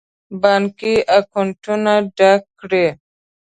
[0.41, 2.87] بانکي اکاونټونه ډک کړي.